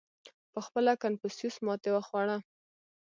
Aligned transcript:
•پهخپله 0.53 0.93
کنفوسیوس 1.03 1.55
ماتې 1.65 1.89
وخوړه. 1.93 2.37